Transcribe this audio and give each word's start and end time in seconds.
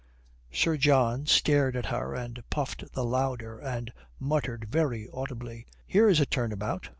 Sir 0.51 0.77
John 0.77 1.27
stared 1.27 1.75
at 1.75 1.85
her 1.85 2.15
and 2.15 2.41
puffed 2.49 2.91
the 2.93 3.05
louder, 3.05 3.59
and 3.59 3.93
muttered 4.19 4.65
very 4.67 5.07
audibly, 5.13 5.67
"Here's 5.85 6.19
a 6.19 6.25
turnabout!" 6.25 6.89